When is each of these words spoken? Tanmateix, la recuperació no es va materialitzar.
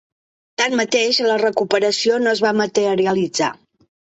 Tanmateix, 0.61 1.19
la 1.27 1.35
recuperació 1.43 2.17
no 2.25 2.33
es 2.35 2.43
va 2.49 2.55
materialitzar. 2.63 3.53